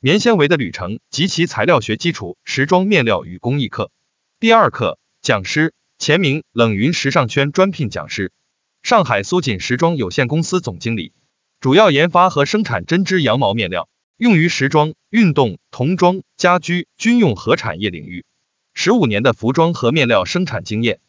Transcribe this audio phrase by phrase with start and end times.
[0.00, 3.90] 棉纤维的旅程及其材料学基础，时装面料与工艺课。
[4.38, 8.30] 第二课，讲师，钱明，冷云时尚圈专聘讲师，
[8.84, 11.12] 上海苏锦时装有限公司总经理，
[11.58, 18.24] 主要研发和生产针织羊毛面料，用于时装、运动、童装、家居、军用和产业领域。
[18.74, 21.00] 十五年的服装和面料生产经验，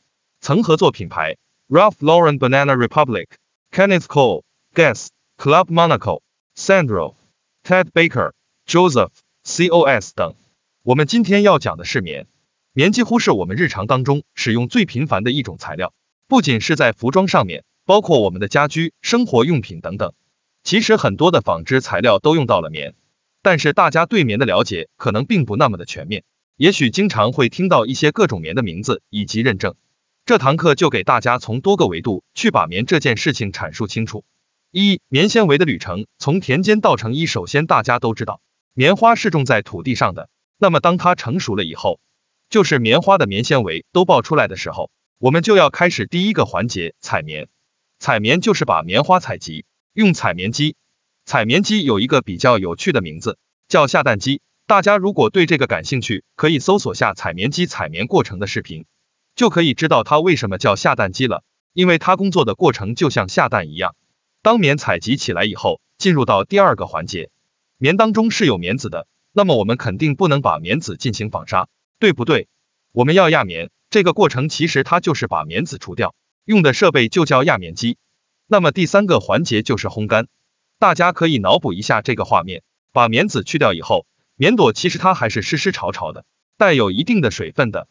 [0.42, 1.38] 曾合作品牌
[1.68, 3.28] Ralph Lauren、Banana Republic、
[3.72, 4.42] Kenneth Cole、
[4.74, 6.22] Guess、Club Monaco、
[6.56, 7.14] Sandro、
[7.64, 8.32] Ted Baker、
[8.70, 9.10] Joseph、
[9.46, 10.36] COS 等。
[10.84, 12.28] 我们今天要讲的是棉。
[12.72, 15.92] 棉几乎是我们日常当中使用最频繁的一种材料，
[16.28, 20.14] 不仅是在服装上面，包括我们的家居、生活用品等等。
[20.64, 22.94] 其实很多的纺织材料都用到了棉，
[23.42, 26.24] 但是大家对棉的了解可能并不那么的全面，
[26.56, 29.74] 也许经常会听到一些各种棉的名字以及认证。
[30.28, 34.26] 这堂课就给大家从多个维度去把棉这件事情阐述清楚。
[34.70, 37.26] 一、棉纤维的旅程，从田间到成衣。
[37.26, 38.42] 首先，大家都知道，
[38.74, 42.00] 棉花是种在土地上的，那么当它成熟了以后，
[42.50, 47.48] 就是棉花的棉纤维都爆出来的时候，我们就要开始第一个环节采棉。
[48.00, 50.76] 采棉就是把棉花采集，用采棉机。
[51.26, 54.42] 采棉机有一个比较有趣的名字，叫下蛋机。
[54.66, 58.86] 大家如果对这个感兴趣，可以搜索下采棉机采棉过程的视频，
[59.36, 61.44] 就可以知道它为什么叫下蛋机了。
[61.74, 63.96] 因为它工作的过程就像下蛋一样。
[64.42, 67.30] 当棉采集起来以后，进入到第二个环节，
[67.82, 72.50] 棉当中是有棉籽的，那么我们肯定不能把棉籽进行纺纱，对不对？
[72.92, 76.14] 我们要压棉，这个过程其实它就是把棉籽除掉，
[76.44, 77.98] 用的设备就叫压棉机。
[78.48, 80.28] 那么第三个环节就是烘干，
[80.78, 86.26] 大家可以脑补一下这个画面，把棉籽去掉以后，棉朵其实它还是湿湿潮潮的，
[86.58, 87.88] 带有一定的水分的，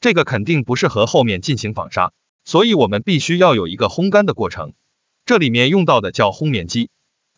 [0.00, 2.12] 这个肯定不适合后面进行纺纱，
[2.44, 4.74] 所以我们必须要有一个烘干的过程。
[5.26, 6.90] 这里面用到的叫烘棉机，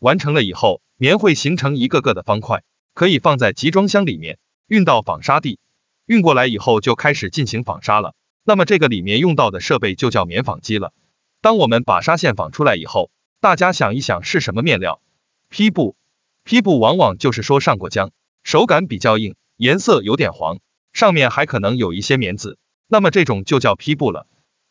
[0.04, 5.58] 完成了以后，棉会形成一个个的方块，可以放在集装箱里面，运到纺纱地，
[6.04, 8.14] 运过来以后就开始进行纺纱了。
[8.44, 10.92] 那么这个里面用到的设备就叫棉纺机了。
[11.40, 13.10] 当我们把纱线纺出来以后，
[13.40, 15.00] 大家想一想是什么面料？
[15.48, 15.96] 坯布。
[16.44, 18.10] 坯布往往就是说上过浆，
[18.42, 20.58] 手感比较硬，颜色有点黄，
[20.92, 24.26] 上面还可能有一些棉籽，那么这种就叫坯布了，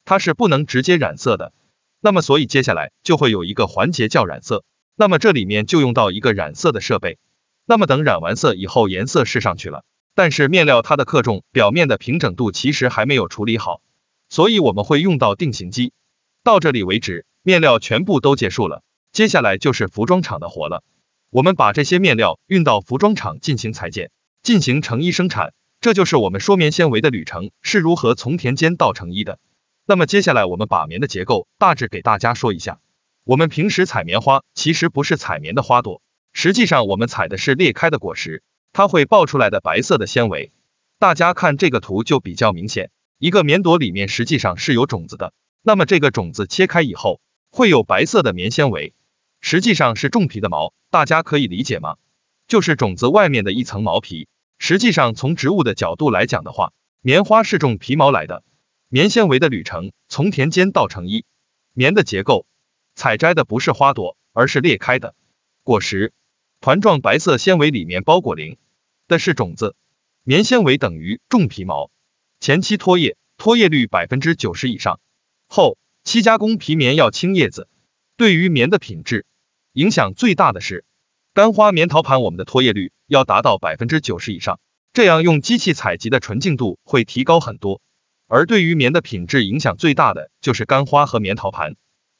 [0.06, 1.54] 它是不能直接染色的。
[2.02, 4.64] 那么，所以接下来就会有一个环节叫染色。
[4.96, 7.18] 那么这里面就用到一个染色的设备。
[7.66, 13.82] 那么等染完色以后，颜色试上去了，但是面料它的克重、表面的平整度其实还没有处理好，
[14.30, 15.94] 所以我们会用到定型机。
[16.44, 20.84] 到这里为止，面料全部都结束了，接下来就是服装厂的活了。
[21.30, 24.12] 我们把这些面料运到服装厂进行裁剪，
[24.44, 25.54] 进行成衣生产。
[25.80, 29.40] 这就是我们说棉纤维的旅程是如何从田间到成衣的。
[29.86, 32.80] 那么接下来我们把棉的结构大致给大家说一下。
[33.26, 36.02] 我们平时采棉花其实不是采棉的花朵，
[36.34, 40.52] 实际上我们采的是裂开的果实，它会爆出来的白色的纤维。
[41.00, 45.34] 大家看这个图就比较明显，一个棉朵里面实际上是有种子的。
[45.62, 48.94] 那么这个种子切开以后会有白色的棉纤维，
[49.40, 51.96] 实际上是种皮的毛，大家可以理解吗？
[52.50, 54.28] 就是种子外面的一层毛皮。
[54.60, 58.44] 实际上从植物的角度来讲的话，棉花是种皮毛来的。
[58.90, 61.24] 棉纤维的旅程，从田间到成衣。
[61.74, 62.46] 棉的结构，
[62.96, 65.16] 采摘的不是花朵，而是裂开的
[65.64, 66.14] 果实。
[66.62, 68.58] 团状白色纤维里面包裹鳞
[69.08, 69.76] 的是种子。
[70.24, 71.92] 棉纤维等于种皮毛，
[72.40, 75.02] 前期脱叶，脱叶率百分之九十以上。
[75.48, 77.68] 后期加工皮棉要清叶子。
[78.16, 79.26] 对于棉的品质
[79.74, 80.86] 影响最大的是
[81.34, 84.60] 干花棉陶盘，我们的脱叶率要达到百分之九十以上，
[84.94, 87.82] 这样用机器采集的纯净度会提高很多。
[88.28, 91.76] 而对于棉的品质影响最大的就是干花和棉陶盘。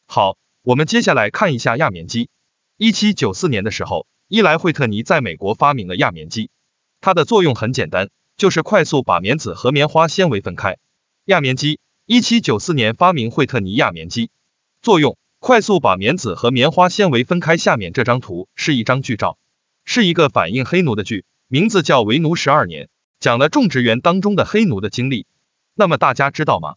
[0.08, 2.30] 好，我们接下来看一下压棉机。
[2.78, 6.52] 一七九四年的时候，伊莱惠特尼在美国发明了压棉机，
[7.02, 10.78] 它的作用很简单，就是快速把棉籽和棉花纤维分开。
[11.26, 14.32] 压棉机，一七九四年发明惠特尼压棉机，
[14.82, 17.58] 作用快速把棉籽和棉花纤维分开。
[17.58, 19.38] 下面这张图是一张剧照，
[19.84, 22.86] 是一个反映黑奴的剧，名字叫《为奴十二年》，
[23.20, 25.26] 讲了种植园当中的黑奴的经历。
[25.76, 26.76] 那么大家知道吗？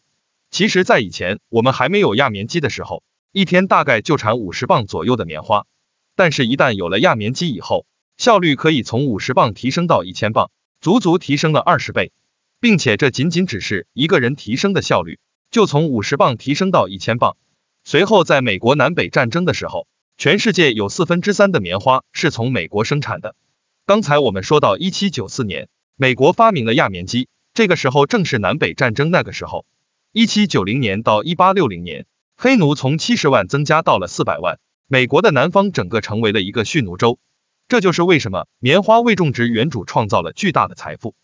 [0.51, 3.05] 其实，在以前我们还没有压棉机的时候，
[3.37, 5.67] 一天大概就产五十磅左右的棉花。
[6.15, 7.85] 但是，一旦有了压棉机以后，
[8.17, 10.51] 效率可以从五十磅提升到一千磅，
[10.81, 12.13] 足足提升了二十倍。
[12.61, 15.19] 并且，这仅仅只是一个人提升的效率，
[15.51, 17.37] 就从五十磅提升到一千磅。
[17.85, 19.87] 随后，在美国南北战争的时候，
[20.17, 23.37] 全世界有四分之三的棉花是从美国生产的。
[23.85, 27.29] 刚才我们说到一七九四年，美国发明了压棉机。
[27.53, 29.67] 这个时候正是南北战争那个时候，
[30.13, 32.07] 一七九零年到一八六零年，
[32.39, 37.19] 黑奴从七十万增加到了四百万，美国的南方整个成为了一个蓄奴州。
[37.67, 41.15] 这就是为什么棉花为种植园主创造了巨大的财富。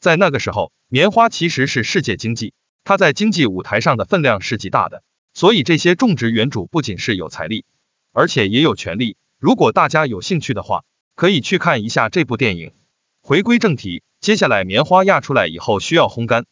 [0.00, 2.54] 在那个时候，棉花其实是世界经济，
[2.84, 5.02] 它在经济舞台上的分量是极大的。
[5.34, 7.66] 所以这些种植园主不仅是有财力，
[8.12, 9.18] 而且也有权利。
[9.38, 10.84] 如果大家有兴趣的话，
[11.14, 12.72] 可以去看一下这部电影。
[13.20, 16.46] 回归正题，接下来棉花压出来以后需要烘干。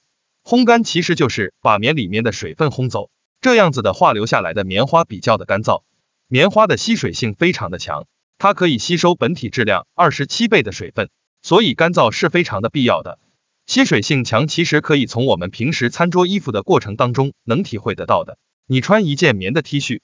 [0.45, 3.11] 烘干其实就是把棉里面的水分烘走，
[3.41, 5.83] 这样子的话留下来的棉花比较的干燥。
[6.29, 8.07] 棉花的吸水性非常的强，
[8.39, 11.09] 它可以吸收本体质量二十七倍的水分，
[11.43, 13.19] 所以干燥是非常的必要的。
[13.67, 18.39] 吸水性强，其实可以从我们平时餐桌衣服的过程当中能体会得到的。
[18.67, 20.01] 你穿一件棉的 T 恤，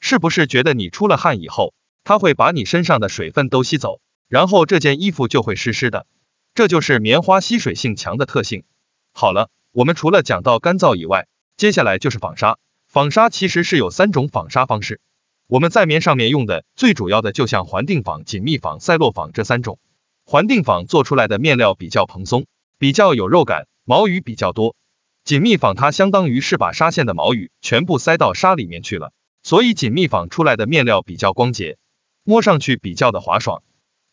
[0.00, 1.74] 是不是觉得你出了汗以后，
[2.04, 6.06] 它会把你身上的水分都吸走，然后这件衣服就会湿湿的？
[6.54, 8.64] 这就是棉花吸水性强的特性。
[9.12, 9.50] 好了。
[9.70, 12.58] 我们除了讲到干燥以外，接下来就是纺纱。
[12.88, 15.02] 纺纱其实是有三种纺纱方式。
[15.46, 19.78] 我们在棉上面用的最主要的就像环定纺、紧密纺、赛洛纺这三种。
[20.24, 22.46] 环定纺做出来的面料比较蓬松，
[22.78, 24.74] 比较有肉感，毛羽比较多。
[25.22, 29.12] 紧密纺它相当于是把纱线的毛羽全部塞到纱里面去了，
[29.42, 31.76] 所以紧密纺出来的面料比较光洁，
[32.24, 33.62] 摸上去比较的滑爽。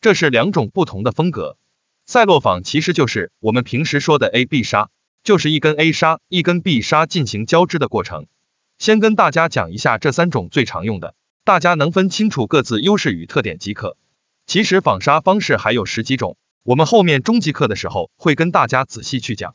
[0.02, 1.56] 这是两种不同的风格。
[2.04, 4.90] 赛洛纺其实就是我们平时说的 A B 纱。
[5.24, 8.26] 就是一根 A 纱，一根 B 纱进行交织的过程。
[8.78, 11.14] 先跟大家讲一下这三种最常用的，
[11.44, 13.96] 大家能分清楚各自优势与特点即可。
[14.46, 19.54] 其实纺纱方式还有十几种，我们后面中级课的时候会跟大家仔细去讲。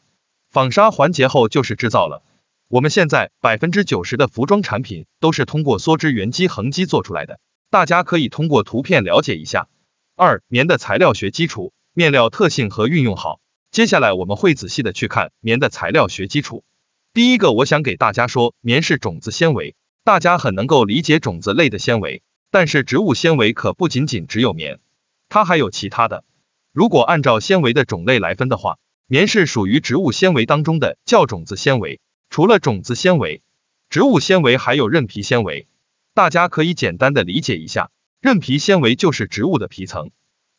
[0.50, 2.24] 纺纱环节后就是制造了。
[2.68, 7.40] 我们现在百分之九十的服装产品都是通过梭织原机横机做出来的，
[7.70, 9.68] 大家可以通过图片了解一下。
[10.16, 13.40] 二、棉的材料学基础，面料特性和运用好。
[13.72, 16.64] 接下来我们会仔细的去看棉的材料学基础。
[17.13, 19.75] 第一个，我想给大家说，棉是种子纤维，
[20.06, 24.80] 大家很能够理解种子类的纤维，但是植物纤维可不仅仅只有棉，
[25.28, 26.24] 它还有其他的。
[26.72, 28.78] 如果按照纤维的种类来分的话，
[29.08, 32.00] 棉是属于植物纤维当中的叫种子纤维。
[32.30, 33.42] 除了种子纤维，
[33.90, 35.68] 植物纤维还有韧皮纤维。
[36.13, 37.92] 大家可以简单的理解一下，
[38.22, 40.12] 韧皮纤维就是植物的皮层。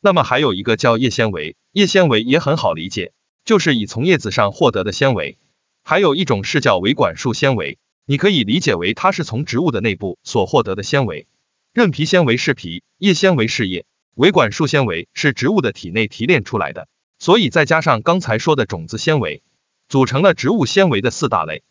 [0.02, 5.38] 那么还有一个叫叶纤维，叶纤维也很好理解，就是以从叶子上获得的纤维。
[5.82, 11.26] 还有一种是叫维管束纤维，你可以理解为它是从植物的内部所获得的纤维。
[11.72, 13.84] 韧皮纤维是皮，叶纤维是叶，
[14.14, 16.88] 维管束纤维是植物的体内提炼出来的，
[17.18, 19.42] 所以再加上刚才说的种子纤维，
[19.88, 21.62] 组成了植物纤维的四大类，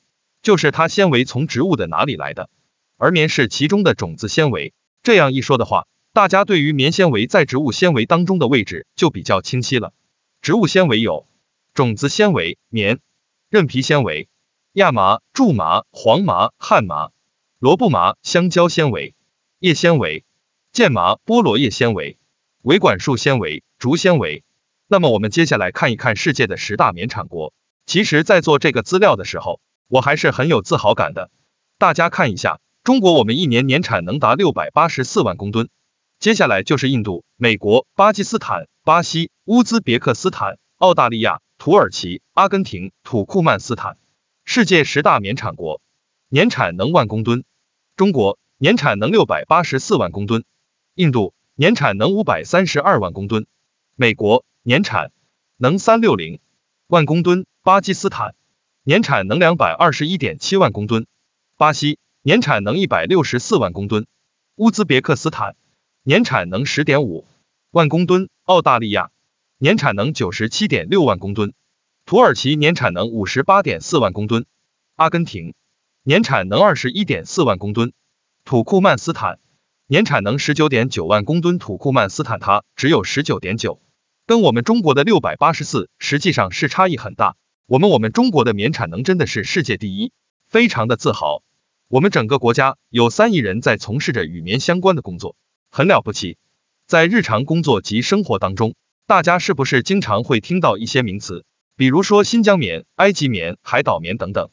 [0.42, 2.50] 就是它纤维从植物的哪里来的，
[2.98, 4.74] 而棉是其中的种子纤维。
[5.04, 5.88] 这样一说的话。
[6.14, 9.94] 大家对于棉纤维在植物纤维当中的位置就比较清晰了。
[10.42, 11.26] 植物纤维有
[11.74, 13.00] 种子纤维、棉、
[13.52, 14.30] 韧皮纤维、
[14.72, 17.10] 亚麻、苎麻、黄麻、旱麻、
[17.60, 19.14] 萝卜麻、香蕉纤维、
[19.60, 20.24] 叶纤维、
[20.72, 22.18] 剑麻、菠萝叶纤维、
[22.62, 24.46] 维管束纤维、竹纤维。
[24.88, 27.54] 那么我们接下来看一看世界的十大棉产国。
[27.86, 29.60] 其实，在做这个资料的时候，
[29.90, 31.30] 我还是很有自豪感的。
[31.78, 35.68] 大家看一下，中国我们一年年产能达六百八十四万公吨。
[36.20, 44.00] 接下来就是印度、美国、巴基斯坦、巴西、乌兹别克斯坦、澳大利亚、土耳其、阿根廷、土库曼斯坦，
[44.46, 45.80] 世界十大棉产国，
[46.28, 47.44] 年产能万公吨。
[47.96, 50.44] 中国年产能六百八十四万公吨，
[50.96, 53.46] 印度年产能五百三十二万公吨，
[53.96, 55.12] 美国年产
[55.56, 56.40] 能三六零
[56.88, 58.34] 万公吨，巴基斯坦。
[58.82, 61.06] 年产能两百二十一点七万公吨，
[61.58, 64.08] 巴西年产能一百六十四万公吨，
[64.56, 65.56] 乌兹别克斯坦。
[66.02, 67.28] 年产能十点五
[67.70, 69.12] 万公吨，澳大利亚
[69.64, 71.54] 年产能九十七点六万公吨，
[72.08, 74.48] 土耳其年产能五十八点四万公吨，
[74.96, 75.54] 阿根廷
[76.02, 77.94] 年产能二十一点四万公吨，
[78.44, 79.38] 土库曼斯坦
[79.86, 83.80] 年产能十九点九万公吨，土库曼斯坦它只有十九点九，
[84.26, 87.36] 跟我们中国的六百八十四实际上是差异很大。
[87.68, 90.12] 我们我们中国的棉产能真的是世界第一，
[90.50, 91.44] 非常的自豪。
[91.88, 95.36] 我们整个国家有三亿人在从事着与棉相关的工作。
[95.70, 96.40] 很了不起，
[96.88, 98.74] 在日常工作及生活当中，
[99.08, 104.50] 大家是不是经常会听到一些名词，比如说新疆棉、埃及棉、海岛棉等等，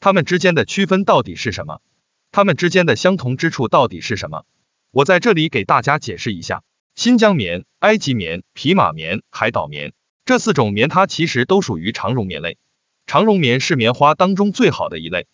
[0.00, 1.80] 它们之间的区分到底是什么？
[2.30, 4.44] 它们之间的相同之处到底是什么？
[4.90, 6.62] 我在这里给大家解释一下，
[6.94, 9.92] 新疆棉、埃及棉、匹马棉、海岛棉
[10.24, 12.58] 这四种棉，它其实都属于长绒棉类。
[13.06, 15.26] 长绒棉是棉花当中最好的一类，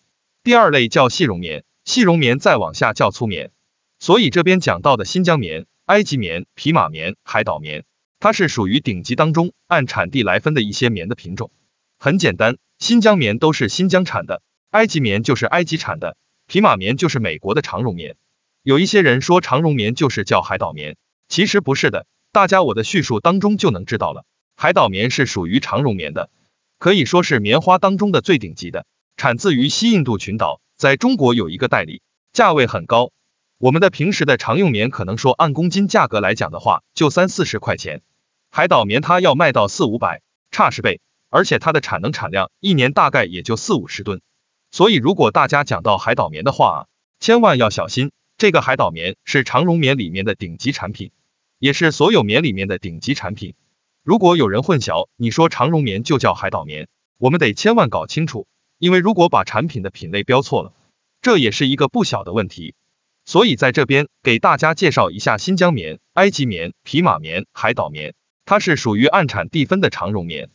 [0.43, 3.51] 第二类叫细绒棉，细绒棉再往下叫粗棉。
[3.99, 7.83] 所以这边讲到的新疆棉、埃及棉、匹马棉、海岛棉，
[8.19, 11.51] 它是属于顶级当中按产地来分的一些棉的品种。
[11.97, 18.17] 很简单，新疆棉都是新疆产的，埃及棉就是埃及产的，匹马棉就是美国的长绒棉。
[18.61, 20.97] 有一些人说长绒棉就是叫海岛棉，
[21.29, 24.25] 其实不是的，大家我的叙述当中就能知道了。
[24.57, 26.29] 海岛棉是属于长绒棉的，
[26.77, 28.85] 可以说是棉花当中的最顶级的，
[29.15, 32.01] 产自于西印度群岛，在中国有一个代理，
[32.33, 33.11] 价位很高。
[33.59, 38.01] 我们的平时的常用棉，可能说按公斤价格来讲的话，就三四十块钱。
[38.49, 44.21] 海岛棉它要卖到四五百，差十倍，而且它的产能产量一年大概也就四五十吨。
[44.71, 46.87] 所以如果大家讲到海岛棉的话啊，
[47.19, 48.11] 千万要小心。
[48.37, 51.11] 这个海岛棉是长绒棉里面的顶级产品，
[51.57, 53.55] 也是所有棉里面的顶级产品。
[54.05, 56.87] 如果有人混淆，你说长绒棉就叫海岛棉，
[57.17, 58.47] 我们得千万搞清楚，
[58.77, 60.71] 因为如果把产品的品类标错了，
[61.21, 62.73] 这也是一个不小的问题。
[63.29, 70.49] 所以在这边给大家介绍一下新疆棉、埃及棉、匹马棉、海岛棉，它是属于按产地分的长绒棉，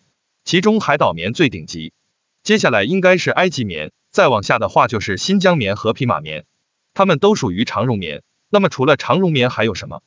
[0.45, 1.93] 其中海岛棉最顶级，
[2.43, 6.47] 接下来应该是埃及棉，再往下的话就是新疆棉和匹马棉。
[6.95, 10.03] 它们都属于长绒棉，那么除了长绒棉还有什么？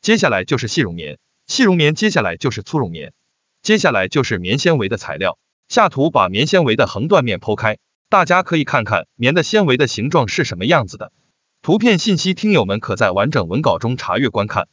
[0.00, 3.12] 接下来就是细绒棉，细绒棉接下来就是粗绒棉，
[3.62, 5.40] 接下来就是棉纤维的材料。
[5.66, 11.10] 下图把棉纤维的横断面剖开，大家可以看看棉的纤维的形状是什么样子的。
[11.62, 14.66] 图片信息听友们可在完整文稿中查阅观看。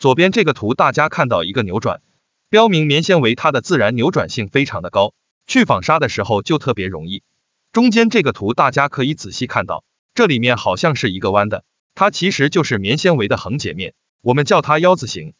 [0.00, 2.02] 左边这个图大家看到一个扭转，
[2.50, 5.14] 标明棉纤维它的自然扭转性非常的高，
[5.46, 7.22] 去纺纱的时候就特别容易。
[7.70, 9.84] 中间这个图大家可以仔细看到。
[10.14, 11.62] 这里面好像是一个弯的，
[11.94, 15.34] 它其实就是棉纤维的横截面，我们叫它腰字形。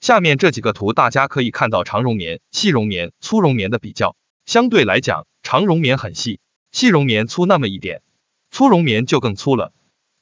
[0.00, 6.40] 下面这几个图大家可以看到长绒棉、细绒棉、粗绒棉的比较，相对来讲，长绒棉很细，
[6.72, 8.02] 细绒棉粗那么一点，
[8.50, 9.72] 粗绒棉就更粗了。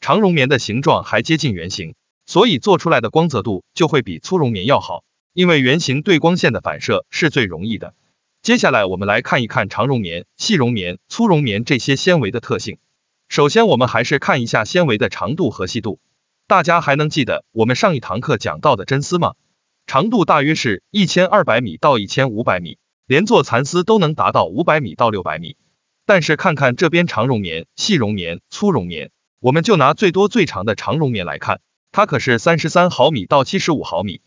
[0.06, 1.96] 长绒棉的形状还接近圆形，
[2.26, 7.92] 所以做出来的光泽度就会比粗绒棉要好，因为圆形对光线的反射是最容易的。
[8.40, 12.78] 接下来我们来看一看长绒棉、细绒棉、粗绒棉这些纤维的特性。
[13.28, 15.98] 首先，我们还是看一下纤维的长度和细度。
[16.46, 19.34] 大家还能记得我们上一堂课讲到的真丝吗？
[19.88, 25.56] 长度大约是一千二百米到一千五百米，连做蚕丝都能达到五百米到六百米。
[26.04, 31.60] 但是看看这边长绒棉、细绒棉、粗绒棉，我们就拿最多最长的长绒棉来看，
[31.92, 34.20] 它可是三十三毫米到七十五毫米。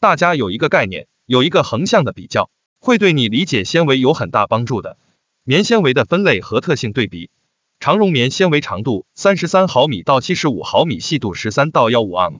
[0.00, 4.98] 大家有一个概念，有一个横向的比较，会对你理解纤维有很大帮助的。
[5.44, 7.30] 棉纤维的分类和特性对比。
[7.78, 12.38] 长绒棉纤维长度三十三毫米到七十五毫米，细度十三到幺五 m，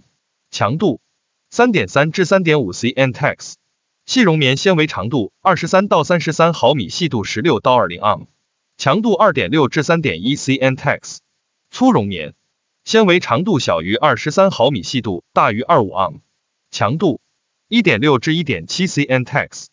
[0.50, 1.00] 强度
[1.50, 3.54] 三点三至三点五 cm/tex。
[4.04, 8.23] 细绒棉纤维长度二十三到三十三毫米，细度十六到二零 m，
[8.78, 11.18] 强度二点六至三点一 cm/tex。
[11.76, 12.33] 粗绒棉
[12.85, 16.21] 纤维长度小于二十三毫米，细度大于二五 m，
[16.71, 17.21] 强度
[17.68, 19.66] 一点六至一点七 cm/tex。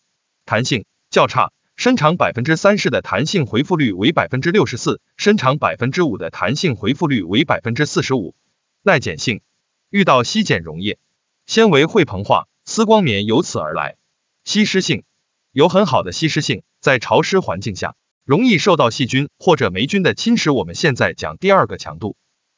[0.44, 1.50] 弹性较差。
[1.76, 8.34] 伸长百分之三十的弹性回复率为百分之六十四，伸长百分之五的弹性回复率为百分之四十五。
[8.82, 9.40] 耐碱性，
[9.88, 10.98] 遇到稀碱溶液，
[11.46, 13.96] 纤维会膨化，丝光棉由此而来。
[14.44, 15.04] 吸湿性，
[15.52, 20.54] 有很好的吸湿性，在潮湿环境下容易受到细菌或者霉菌的侵蚀。
[20.54, 22.16] 我们现在讲第二个强度，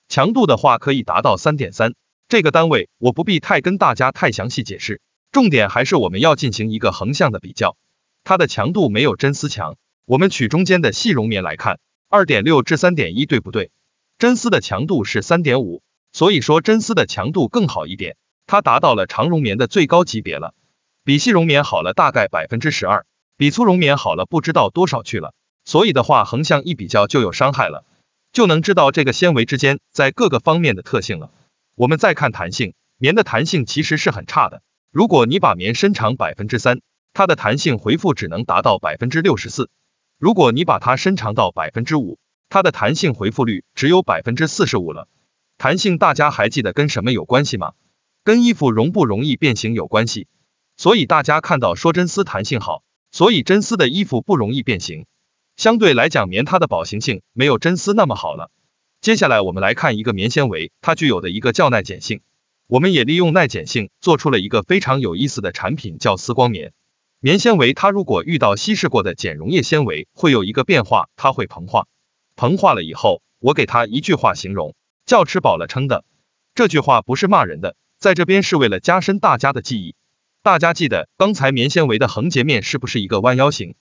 [0.08, 1.94] 强度的话可以达到三点三，
[2.28, 5.00] 这个单位我不必太跟大家太详细解释，
[5.32, 7.76] 重点还是我们要进行一个横向的比较。
[8.22, 13.72] 它的强度没有真丝强，我们取中间的细绒棉来看，二点六至三点一，对不对？
[14.18, 15.82] 真丝的强度是三点五，
[16.12, 20.54] 所以说真丝的强度更好一点，它达到了长绒棉的最高级别了，
[21.02, 23.04] 比细绒棉好了大概百分之十二，
[23.36, 25.34] 比粗绒棉好了不知道多少去了。
[25.66, 27.84] 所以的话，横向一比较就有伤害了，
[28.32, 31.30] 就能知道这个纤维之间在各个方面的特性了。
[31.74, 36.80] 我们再看弹性，棉的弹性其实是很差的，如果你把棉伸长百分之三。
[37.12, 39.70] 它的弹性回复只能达到百分之六十四，
[40.18, 42.18] 如果你把它伸长到百分之五，
[42.50, 45.08] 它的弹性回复率只有百分之四十五了。
[45.56, 47.72] 弹性大家还记得跟什么有关系吗？
[48.22, 50.28] 跟衣服容不容易变形有关系。
[50.76, 55.06] 所以大家看到说真丝弹性好，所以真丝的衣服不容易变形。
[55.56, 58.50] 相对来讲，棉它的保形性没有真丝那么好了。
[59.00, 62.20] 接下来我们来看一个棉纤维，它具有的一个叫耐碱性。
[62.66, 66.74] 我们也利用耐碱性做出了一个非常有意思的产品，叫丝光棉。
[67.20, 71.86] 棉纤维它如果遇到稀释过的碱溶液纤维，会有一个变化，它会膨化。
[72.36, 74.74] 膨化了以后，我给它一句话形容，
[75.06, 76.04] 叫吃饱了撑的。
[76.54, 79.94] 这句话不是骂人的，在这边是为了加深大家的记忆。
[80.42, 83.74] 大家记得刚才棉纤维的横截面是不是一个弯腰型？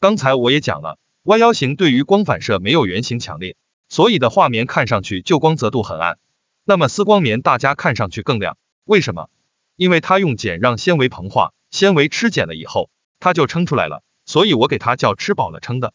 [0.00, 3.56] 刚才我也讲了，弯腰型对于光反射没有圆形强烈，
[3.88, 6.18] 所以的画面看上去就光泽度很暗。
[6.64, 9.28] 那么丝光棉大家看上去更亮，为什么？
[9.76, 11.52] 因为它用碱让纤维膨化。
[11.70, 15.94] 纤维吃碱了以后，它就撑出来了，所以我给它叫吃饱了撑的，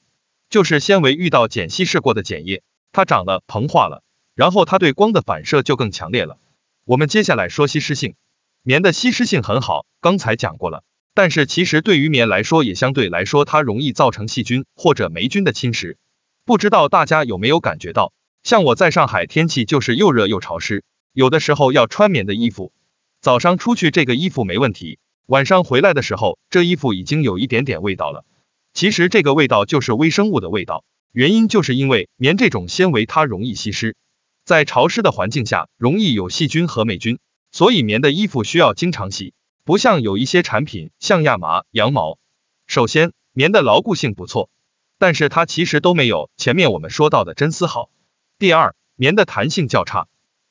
[0.49, 4.03] 就是纤维遇到碱稀释过的碱液，它长了膨化了，
[4.35, 6.37] 然后它对光的反射就更强烈了。
[6.85, 8.15] 我们接下来说吸湿性，
[8.61, 10.83] 棉的吸湿性很好，刚才讲过了。
[11.15, 15.95] 但是其实对于棉来说，也相对来说它容易造成细菌或者霉菌的侵蚀。
[16.43, 18.11] 不知道大家有没有感觉到，
[18.43, 22.73] 像我在上海，天气就是又热又潮湿，有的时候要穿棉的衣服。
[23.21, 28.25] 早上出去这个衣服没问题，晚上回来的时候，这衣服已经有一点点味道了。
[28.73, 33.95] 其实这个味道就是微生物的味道，原因就是因为棉这种纤维它容易吸湿，
[34.43, 37.19] 在潮湿的环境下容易有细菌和霉菌，
[37.53, 39.33] 所以棉的衣服需要经常洗。
[39.65, 42.19] 不像有一些产品，像亚麻、羊毛。
[42.67, 44.51] 首先，棉的牢固性不错，
[44.99, 47.89] 但是它其实都没有前面我们说到的真丝好。
[48.37, 50.07] 第二，棉的弹性较差，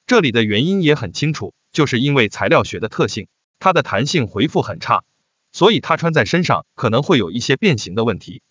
[0.08, 3.28] 这里的原因也很清楚，就是因为材料学的特性，
[3.60, 5.04] 它的弹性回复很差，
[5.52, 8.42] 所以它穿在身上可能会有一些变形的问题。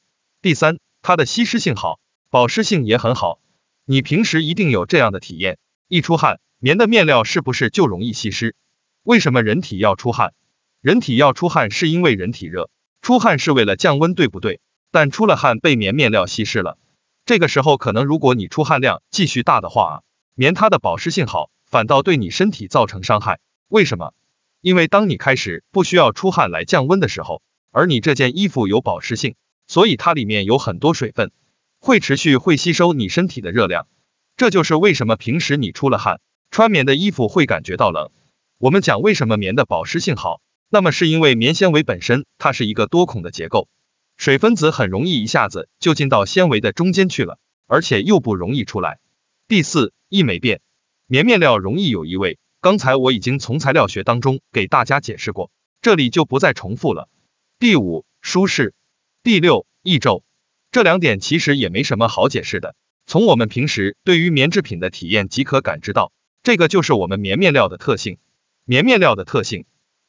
[0.41, 3.41] 第三，它的吸湿性好，保湿性也很好。
[3.83, 5.57] 你平时一定有这样的体验，
[5.89, 8.55] 一出汗，棉的面料是不是就容易吸湿？
[9.03, 10.33] 为什么人体要出汗？
[10.83, 12.69] 人体要出汗是因为人体热，
[13.01, 14.59] 出汗是为了降温，对不对？
[14.91, 16.77] 但出了汗被棉面料稀释了，
[17.25, 20.01] 这个时候可能如果你出汗量继续大的话啊，
[20.35, 23.39] 棉它的保湿性好，反倒对你身体造成伤害。
[23.69, 24.13] 为什么？
[24.59, 29.35] 因为当你开始不需要出汗来降温的时候，而你这件衣服有保湿性，
[29.67, 31.31] 所以它里面有很多水分，
[31.79, 33.87] 会持续会吸收你身体的热量。
[34.35, 36.19] 这就是为什么平时你出了汗，
[36.51, 38.11] 穿棉的衣服会感觉到冷。
[38.57, 40.41] 我们讲为什么棉的保湿性好。
[40.73, 43.67] 那么是因为棉纤维本身它是一个多孔的结构，
[44.17, 47.37] 水分子很容易一下子就进到纤维的中间去了，
[47.67, 48.99] 而且又不容易出来。
[49.47, 50.61] 第四，易霉变，
[51.05, 57.07] 棉面料容易有异味，刚才我已经从材料学当中给大家解释过，这里就不再重复了。
[57.59, 58.73] 第五，舒适。
[59.21, 60.23] 第六，易皱。
[60.71, 62.75] 这两点其实也没什么好解释的，
[63.05, 66.11] 从我们平时对于棉制品的体验即可感知到，
[66.41, 68.17] 这个就是我们棉面料的特性。
[68.65, 69.65] 棉面料的特性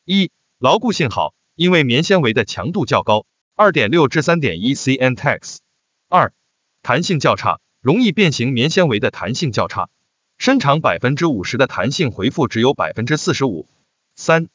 [0.06, 0.30] 一。
[0.64, 5.58] 牢固性好，因为棉纤维的强度较高，二点六至三点一 cntex。
[6.08, 6.32] 二，
[6.80, 8.50] 弹性较差，容易变形。
[8.50, 9.90] 棉纤维的弹性较差，
[10.38, 13.68] 伸长百分之五十的弹性回复只有百分之四十五。
[14.16, 14.48] 三，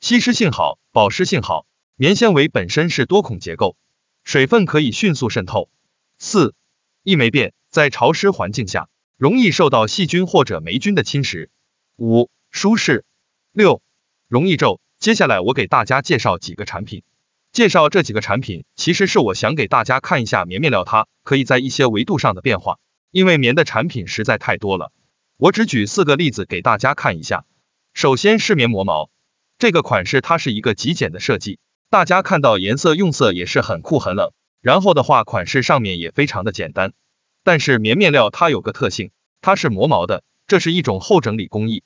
[0.00, 1.64] 吸湿性好，保湿性好。
[1.94, 3.76] 棉纤维本身是多孔结构，
[4.24, 5.70] 水分可以迅速渗透。
[6.18, 6.56] 四，
[7.04, 11.50] 易霉变，在潮湿环境下容易受到细菌或者霉菌的侵蚀。
[11.98, 13.04] 五，舒适。
[13.52, 13.80] 六，
[14.26, 14.80] 容易皱。
[15.02, 17.02] 接下来我给大家介绍几个产品，
[17.50, 22.78] 介绍这几个产品，其实是我想给大家看一下棉面料它可以在一些维度上的变化，
[23.10, 24.92] 因为棉的产品实在太多了，
[25.38, 27.44] 我只举四个例子给大家看一下。
[27.94, 29.10] 首先是棉磨毛，
[29.58, 31.58] 这个款式它是一个极简的设计，
[31.90, 36.92] 大家看到颜色用色也是很酷很冷，然后的话款式上面也非常的简单，
[37.42, 39.10] 但是棉面料它有个特性，
[39.40, 41.82] 它是磨毛的，这是一种后整理工艺。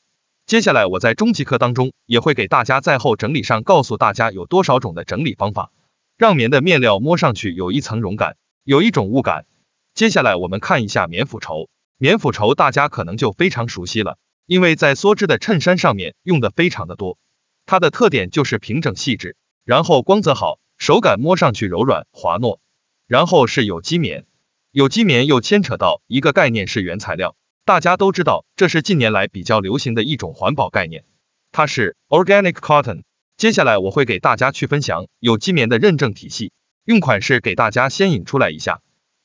[0.47, 5.73] 接下来我在中级课当中也会给大家在后整理上告诉大家有多少种的整理方法，
[6.17, 9.45] 让棉的面料摸上去有一层绒感，有一种雾感。
[9.93, 17.19] 接下来我们看一下棉 phủ 绸，棉 phủ 绸大家可能就非常熟悉了，因为在梭织的衬衫上面用的非常的多。
[17.65, 22.61] 它的特点就是平整细致，然后光泽好，手感摸上去柔软滑糯。
[23.09, 24.27] 然后是有机棉，
[24.71, 27.35] 有机棉又牵扯到一个概念是原材料。
[27.67, 31.03] 大家都知道，这是近年来比较流行的一种环保概念，
[31.51, 33.03] 它是 organic cotton。
[33.37, 36.53] 接下来我会给大家去分享有机棉的认证体系，
[36.85, 38.83] 用款式给大家先引出来一下。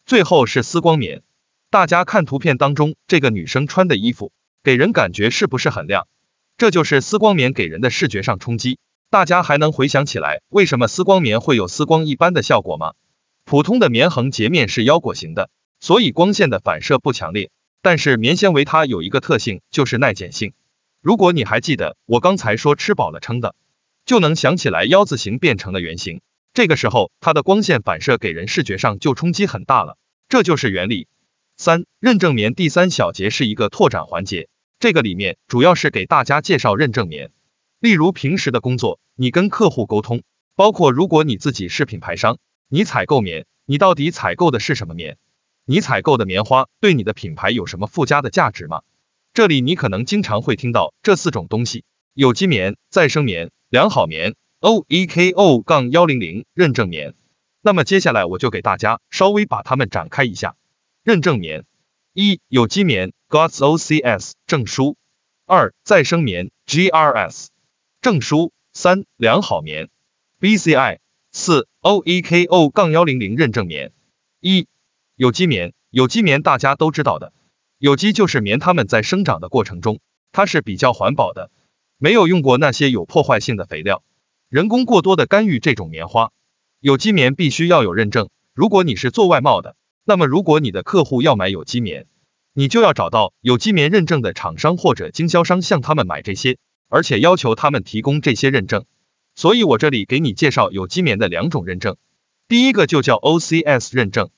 [0.07, 1.21] 最后是丝光棉，
[1.69, 4.31] 大家看图片当中这个女生穿的衣服，
[4.63, 6.07] 给人感觉是不是很亮？
[6.57, 8.79] 这就是丝光棉给人的视觉上冲击。
[9.11, 12.93] 大家还能回想起来，为什么丝光棉会有丝光一般的效果吗？
[13.45, 17.51] 普通的棉横截面是腰果形的，所以光线的反射不强烈。
[17.81, 20.53] 但是棉纤维它有一个特性，就是耐碱性。
[21.01, 23.55] 如果你还记得我刚才说吃饱了撑的，
[24.05, 26.21] 就能想起来腰字形变成了圆形，
[26.53, 29.97] 这个时候它的光线反射给人视觉上就冲击很大了，
[30.29, 31.07] 这就是原理。
[31.57, 34.47] 三、认证棉第三小节是一个拓展环节，
[34.79, 37.31] 这个里面主要是给大家介绍认证棉。
[37.79, 40.21] 例如平时的工作，你跟客户沟通，
[40.55, 45.17] 包括如果你自己是品牌商，你采购棉，你到底采购的是什么棉？
[45.65, 48.81] 你采购的棉花对你的品牌有什么附加的价值吗？
[49.33, 57.13] 这里你可能经常会听到这四种东西：有机棉、再生棉、良好棉、OEKO- 杠幺零零认证棉。
[57.61, 60.55] 那么接下来我就给大家稍微把它们展开一下。
[61.03, 61.65] 认证棉：
[62.13, 64.95] 一、有机棉 GOTS-OCS 证书；
[65.45, 67.47] 二、再生棉 GRS
[68.01, 69.89] 证书；三、良好棉
[70.39, 70.97] BCI；
[71.31, 73.93] 四、OEKO- 杠幺零零认证棉。
[74.41, 74.67] 一
[75.21, 77.31] 有机棉，有机棉大家都知道的，
[77.77, 79.99] 有机就是棉，它们在生长的过程中，
[80.31, 81.51] 它是比较环保的。
[81.99, 84.01] 没有用过那些有破坏性的肥料，
[84.49, 86.31] 人工过多的干预这种棉花。
[86.79, 88.29] 有机棉必须要有认证。
[88.55, 92.07] 如果你是做外贸的，那么如果你的客户要买有机棉，
[92.55, 96.57] 你就要找到有机棉认证的厂商或者经销商向他们买这些，
[96.89, 98.85] 而且要求他们提供这些认证。
[99.35, 101.97] 所以我这里给你介绍有机棉的两种认证，
[102.47, 104.31] 第一个就叫 OCS 认证，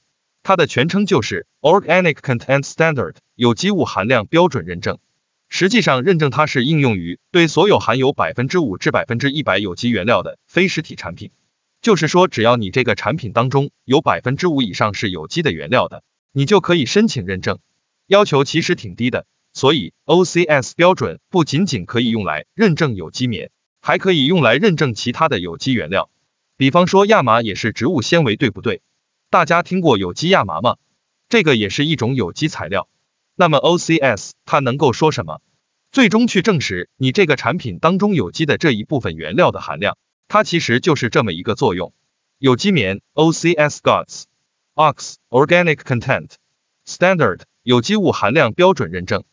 [0.43, 4.99] 它的全称就是 Organic Content Standard 有机物含量标准认证。
[5.47, 11.31] 实际上，认证它是应用于对所有含有百分之五至百分之一百有机原料的非实体产品。
[11.81, 17.59] 就是说，只要你这个产品当中有百分之五以上是有机的原料的，你就可以申请认证。
[18.07, 26.09] 要求其实挺低的，所以 OCS 标准不仅仅可以用来认证有机棉，还可以用来认证其他的有机原料。
[26.57, 28.81] 比方说亚麻也是植物纤维，对不对？
[29.33, 30.75] 大家听过有机亚麻吗？
[31.27, 32.87] 这个也是一种有机材料。
[33.33, 35.41] 那么 OCS 它能够说什么？
[35.91, 39.97] 最终去证实你这个产品当中有机的这一部分原料的含量。
[40.27, 41.95] 它其实就是这么一个作用。
[42.37, 44.25] 有机棉 OCS Gods
[44.75, 46.29] Ox Organic Content
[46.85, 49.23] Standard 有机物含量标准认证，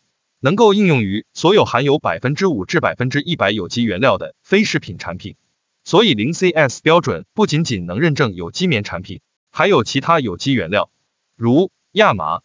[0.41, 5.37] 能够应用于所有含有百分之五至百分之一百有机原料的非食品产品。
[5.85, 10.91] 所以零 CS 标准不仅仅能认证有机棉产品，还有其他有机原料，
[11.37, 12.41] 如亚麻。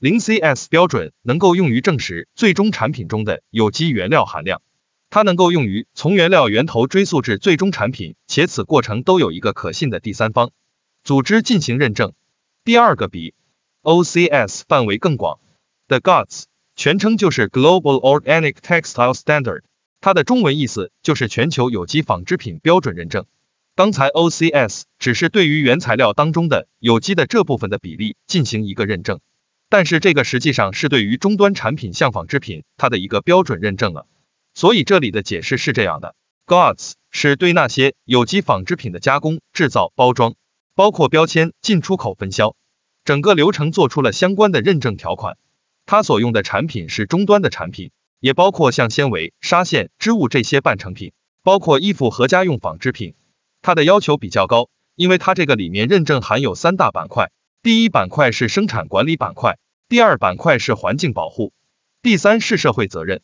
[0.00, 4.62] 零 CS 标准能够用于证实最终产品中的有机原料含量。
[5.10, 10.52] 它能够用于从原料源头追溯至最终产品，且此过程都有一个可信的第三方
[11.02, 12.12] 组织进行认证。
[12.62, 13.34] 第二个比
[13.82, 15.40] OCS 范围更广
[15.88, 16.44] 的 GOTS，
[16.76, 19.62] 全称就是 Global Organic Textile Standard，
[20.00, 23.26] 它的中文意思就是全球有机纺织品标准认证。
[23.78, 29.20] 刚才 OCS 只是对于原材料当中的有机的这部分的比例进行一个认证，
[29.68, 34.08] 但是这个实际上是对于终端产品像纺织品它的一个标准认证了。
[34.52, 40.34] 所以这里的解释是这样的，GOTS 是对那些有机纺织品的加工、制造、包装，
[40.74, 42.56] 包括标签、进出口、分销，
[43.04, 45.38] 整个流程做出了相关的认证条款。
[45.86, 51.12] 它所用的产品是终端的产品，也包括像纤维、纱线、织物这些半成品，
[51.44, 53.14] 包括衣服和家用纺织品。
[53.68, 59.58] 它的要求比较高，因为它这个里面认证含有三大板块，第一板块是生产管理板块，
[59.90, 61.52] 第二板块是环境保护，
[62.00, 63.20] 第三是社会责任。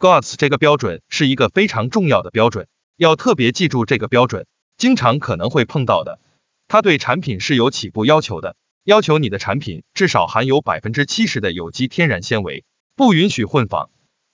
[0.00, 6.18] GOTS 这个标准是一个非常重要的标准，要特别记住这个标准，经常可能会碰到的。
[6.66, 12.64] 它对产品是有起步要求的，要求你的产品至少含有百分之七十的有机天然纤维，
[12.96, 13.90] 不允许混纺，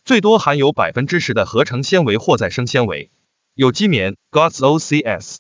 [0.07, 3.11] 最多含有百分之十的合成纤维或再生纤维。
[3.55, 5.37] 有机棉 GOTS OCS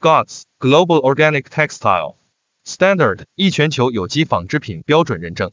[0.00, 2.14] GOTS Global Organic Textile
[2.64, 5.50] Standard 一全球有机纺织品标准认证。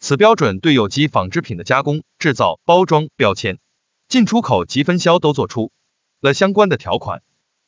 [0.00, 3.60] 此标准对有机纺织品的加工、制造、包装、标签、
[4.08, 5.70] 进出口及分销都做出
[6.20, 7.22] 了相关的条款。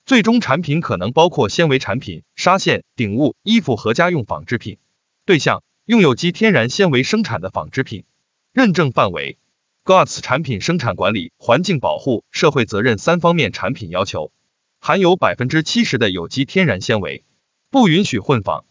[0.04, 4.78] 最终产品可能包括纤维产品、纱线、顶物、衣服和家用纺织品。
[5.26, 8.04] 对象：用有机天然纤维生产的纺织品。
[8.52, 9.38] 认证范围
[9.84, 14.32] ：GOTS 产品生产管理、环境保护、社会责任三方面产品要求，
[14.80, 17.24] 含有百分之七十的有机天然纤维，
[17.70, 18.64] 不允许混纺。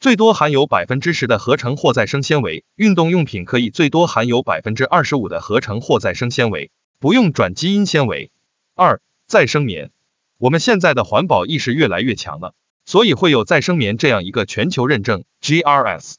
[0.00, 8.32] 最多含有百分之十的合成或再生纤维，运动用品可以最多含有百分之二十五的合成或再生纤维，不用转基因纤维。
[8.74, 9.90] 二、再生棉。
[10.38, 16.14] 我们现在的环保意识越来越强了，所以会有再生棉这样一个全球认证，GRS，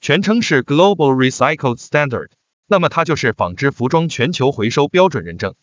[0.00, 2.28] 全称是 Global Recycled Standard。
[2.66, 5.54] 那么它就是纺织服装全球回收标准认证。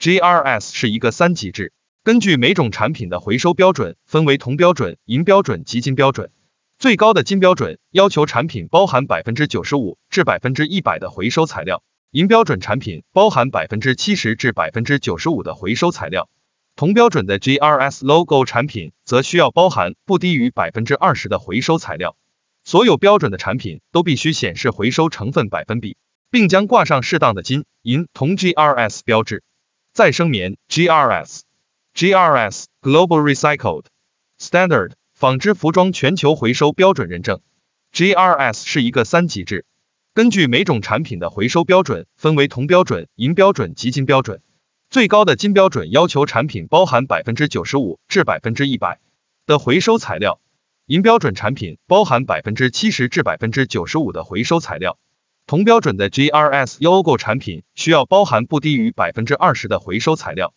[0.00, 1.74] GRS 是一个三级制，
[2.08, 6.30] 根据每种产品的回收标准，分为铜标准、银标准及金标准。
[6.78, 16.30] 最高的金标准要求产品包含百分之九十五至百分之一百的回收材料，银标准产品包含百分之七十至百分之九十五的回收材料，
[16.76, 22.16] 铜标准的 GRS logo 产品则需要包含不低于百分之二十的回收材料。
[22.64, 25.98] 所有标准的产品都必须显示回收成分百分比，
[26.30, 29.42] 并将挂上适当的金、银、铜 GRS 标志。
[29.92, 31.40] 再生棉 GRS
[31.94, 33.86] GRS Global Recycled
[34.40, 34.92] Standard。
[35.14, 37.40] 纺织服装全球回收标准认证
[37.92, 39.66] ，GRS 是一个三级制，
[40.14, 44.42] 根据每种产品的回收标准，分为铜标准、银标准及金标准。
[44.90, 49.00] 最高的金标准要求产品包含百分之九十五至百分之一百
[49.44, 50.40] 的回收材料，
[50.86, 55.00] 银标准产品包含百分之七十至百分之九十五的回收材料，
[55.48, 60.54] 铜标准的 GRS logo 产品需要包含不低于百分之二十的回收材料。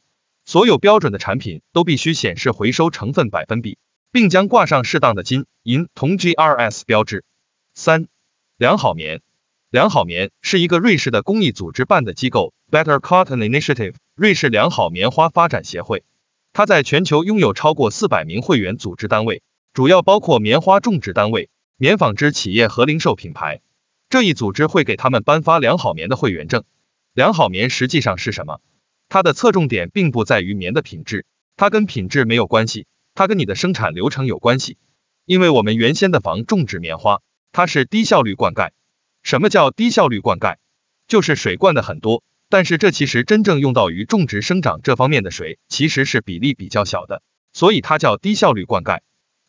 [0.52, 3.78] 所有标准的产品都必须显示回收成分百分比。
[4.12, 7.24] 并将挂上适当的金、银、铜 GRS 标志。
[7.74, 8.10] 三、
[8.58, 9.22] 良好棉
[9.70, 16.04] 良好棉是一个瑞士的公益组织办的机构，Better Cotton Initiative，瑞士良好棉花发展协会。
[16.52, 23.62] 它在全球拥有超过四百名会员组织单位，主要包括棉花种植单位、棉纺织企业和零售品牌。
[24.10, 26.66] 这一组织会给他们颁发良好棉的会员证。
[27.14, 28.60] 良好棉实际上是什么？
[29.12, 31.26] 它的侧重点并不在于棉的品质，
[31.58, 34.78] 它跟品质没有关系，它跟你的生产流程有关系。
[35.26, 37.20] 因为我们原先的房种植棉花，
[37.52, 38.70] 它是低效率灌溉。
[39.22, 40.56] 什么叫低效率灌溉？
[41.10, 47.22] 就是水灌的很多，但是这其实真正用到于种植生长这方面的水，其实是比例比较小的，
[47.52, 49.02] 所以它叫低效率灌溉。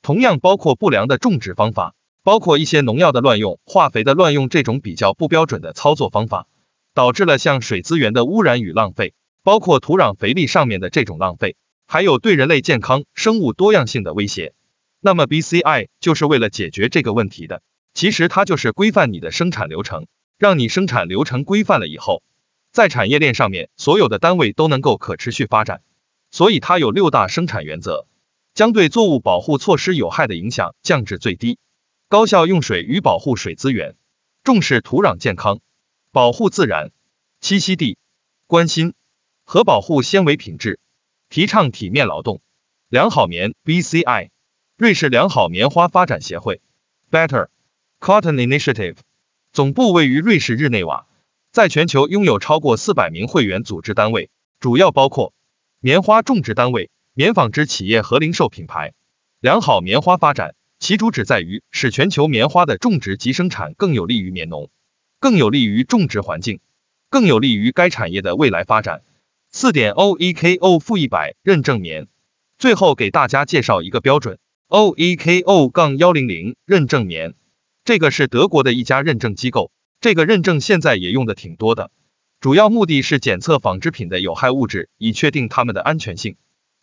[0.03, 1.94] 同样包括不良的种植方法，
[2.25, 6.48] 包括一些农药的乱用、化肥的乱用这种比较不标准的操作方法，
[6.94, 14.55] 导致了像水资源的污染与浪费，包括土壤肥力上面的这种浪费，还有对人类健康、生物多样性的威胁。
[15.01, 17.63] 那么 BCI 就是为了解决这个问题的。
[17.95, 20.07] 其实它就是规范你的生产流程，
[20.39, 22.23] 让你生产流程规范了以后，
[22.71, 25.83] 在产业链上面所有的单位都能够可持续发展。
[26.31, 28.07] 所以它有六大生产原则，
[28.55, 31.59] 将对作物保护措施有害的影响降至最低，
[32.09, 33.97] 高效用水与保护水资源，
[34.43, 35.61] 重视土壤健康，
[36.13, 36.93] 保护自然
[37.43, 37.99] 栖息地，
[38.47, 38.95] 关心
[39.53, 40.81] 和保护纤维品质，
[41.29, 42.41] 提倡体面劳动。
[42.88, 44.31] 良好棉 BCI，
[44.79, 46.62] 瑞士良好棉花发展协会
[47.11, 47.49] Better。
[48.01, 48.97] Cotton Initiative
[49.53, 51.07] 总部位于瑞士日内瓦，
[51.51, 55.35] 在全球拥有超过四百名会员组织单位，主要包括
[55.81, 58.95] 棉花种植单位、棉纺织企业和零售品牌。
[59.38, 64.71] 良好棉花发展，其主旨在于使全球棉花的种植及生产更有利于棉农，
[65.21, 66.61] 更有利于种植环境，
[67.11, 69.03] 更有利于该产业的未来发展。
[69.55, 72.09] 四点 OEKO 负一百认证棉。
[72.57, 74.38] 最后给大家介绍一个标准
[74.69, 77.35] ：OEKO 杠幺零零认证棉。
[77.85, 81.91] 这个是德国的一家认证机构，这个认证现在也用的挺多的，
[82.41, 86.37] 主要目的是检测纺织品的有害物质，以确定它们的安全性。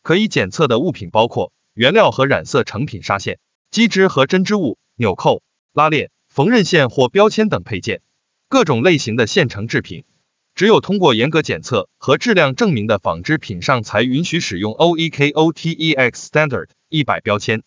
[0.04, 3.40] 可以检测的物品包括原料和染色成品纱线、
[3.72, 5.42] 机织和针织物、纽扣、
[5.74, 8.04] 拉链、缝纫线或标签等配件，
[8.48, 10.04] 各种类型的现成制品。
[10.60, 17.64] 只有通过严格检测和质量证明的纺织品上才允许使用 OEKO-TEX Standard 一百标签。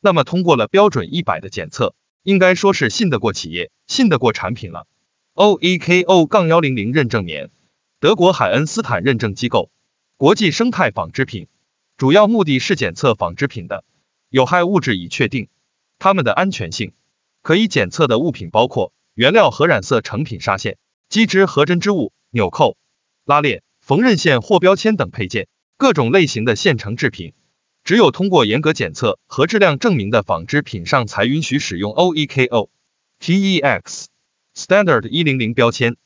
[0.00, 1.96] 那么通过了标准一百的检测。
[2.22, 4.86] 应该说是信得过企业，信得过产品了。
[5.34, 7.50] OEKO- 杠幺零零认证棉，
[7.98, 9.72] 德国海恩斯坦认证机构，
[10.16, 11.48] 国际生态纺织品，
[11.96, 13.82] 主要目的是检测纺织品的
[14.28, 15.48] 有害物质，以确定
[15.98, 16.92] 它们的安全性。
[17.42, 20.78] 可以检测的物品包括原料和染色成品纱线、
[21.08, 22.76] 机织和针织物、纽扣、
[23.24, 27.32] 拉链、缝纫线或标签等配件，各种类型的现成制品。
[27.82, 32.68] 只有通过严格检测和质量证明的纺织品上才允许使用 OEKO-TEX
[34.54, 35.96] Standard 一零零标签。